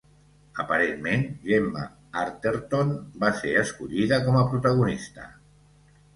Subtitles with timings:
[0.61, 1.83] Aparentment, Gemma
[2.21, 5.31] Arterton va ser escollida com a protagonista.